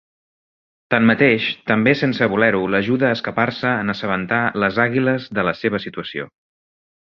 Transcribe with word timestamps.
Tanmateix, 0.93 1.49
també 1.71 1.93
sense 1.99 2.29
voler-ho 2.31 2.63
l'ajuda 2.77 3.11
a 3.11 3.19
escapar-se 3.19 3.75
en 3.83 3.95
assabentar 3.95 4.41
les 4.65 4.83
àguiles 4.89 5.31
de 5.41 5.47
la 5.51 5.57
seva 5.63 5.85
situació. 5.89 6.29